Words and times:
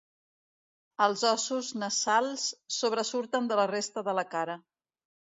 Els 1.07 1.23
ossos 1.31 1.67
nasals 1.83 2.45
sobresurten 2.77 3.49
de 3.51 3.59
la 3.61 3.67
resta 3.73 4.05
de 4.09 4.15
la 4.21 4.25
cara. 4.33 4.57